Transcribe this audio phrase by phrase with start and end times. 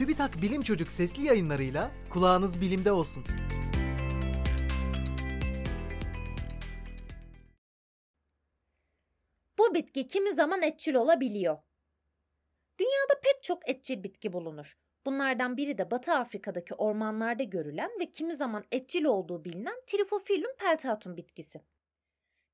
[0.00, 3.24] TÜBİTAK Bilim Çocuk sesli yayınlarıyla kulağınız bilimde olsun.
[9.58, 11.58] Bu bitki kimi zaman etçil olabiliyor.
[12.78, 14.78] Dünyada pek çok etçil bitki bulunur.
[15.06, 21.16] Bunlardan biri de Batı Afrika'daki ormanlarda görülen ve kimi zaman etçil olduğu bilinen Trifophyllum peltatum
[21.16, 21.60] bitkisi.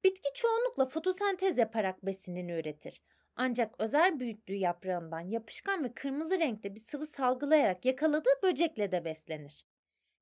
[0.04, 3.02] Bitki çoğunlukla fotosentez yaparak besinini üretir.
[3.36, 9.66] Ancak özel büyüttüğü yaprağından yapışkan ve kırmızı renkte bir sıvı salgılayarak yakaladığı böcekle de beslenir.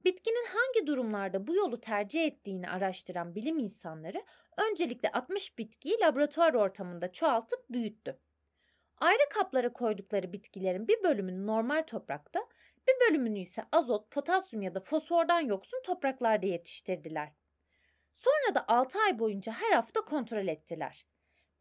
[0.05, 4.25] Bitkinin hangi durumlarda bu yolu tercih ettiğini araştıran bilim insanları
[4.71, 8.19] öncelikle 60 bitkiyi laboratuvar ortamında çoğaltıp büyüttü.
[8.99, 12.41] Ayrı kaplara koydukları bitkilerin bir bölümünü normal toprakta,
[12.89, 17.33] bir bölümünü ise azot, potasyum ya da fosfordan yoksun topraklarda yetiştirdiler.
[18.15, 21.07] Sonra da 6 ay boyunca her hafta kontrol ettiler.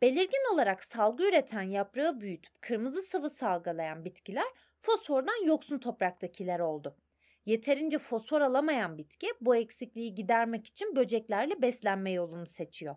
[0.03, 4.47] Belirgin olarak salgı üreten yaprağı büyütüp kırmızı sıvı salgılayan bitkiler
[4.81, 6.97] fosfordan yoksun topraktakiler oldu.
[7.45, 12.95] Yeterince fosfor alamayan bitki bu eksikliği gidermek için böceklerle beslenme yolunu seçiyor.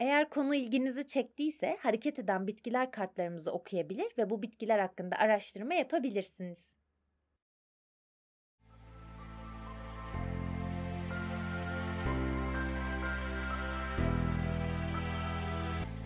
[0.00, 6.76] Eğer konu ilginizi çektiyse hareket eden bitkiler kartlarımızı okuyabilir ve bu bitkiler hakkında araştırma yapabilirsiniz.